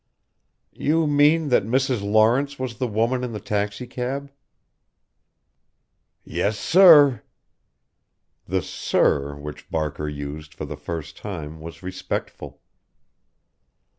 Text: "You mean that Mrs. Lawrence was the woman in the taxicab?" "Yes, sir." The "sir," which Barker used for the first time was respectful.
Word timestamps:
"You 0.73 1.05
mean 1.05 1.49
that 1.49 1.61
Mrs. 1.63 2.01
Lawrence 2.01 2.57
was 2.57 2.79
the 2.79 2.87
woman 2.87 3.23
in 3.23 3.33
the 3.33 3.39
taxicab?" 3.39 4.31
"Yes, 6.23 6.57
sir." 6.57 7.21
The 8.47 8.63
"sir," 8.63 9.35
which 9.35 9.69
Barker 9.69 10.09
used 10.09 10.55
for 10.55 10.65
the 10.65 10.75
first 10.75 11.17
time 11.17 11.59
was 11.61 11.83
respectful. 11.83 12.63